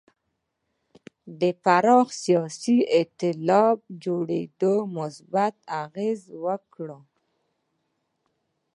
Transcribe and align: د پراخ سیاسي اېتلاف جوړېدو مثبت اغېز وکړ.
د 1.39 1.41
پراخ 1.63 2.07
سیاسي 2.23 2.77
اېتلاف 2.95 3.77
جوړېدو 4.03 4.73
مثبت 4.97 5.55
اغېز 5.83 6.21
وکړ. 6.43 6.87